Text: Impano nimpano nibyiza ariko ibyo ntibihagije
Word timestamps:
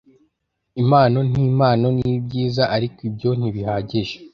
Impano 0.81 1.19
nimpano 1.31 1.87
nibyiza 1.97 2.63
ariko 2.75 2.99
ibyo 3.07 3.29
ntibihagije 3.39 4.15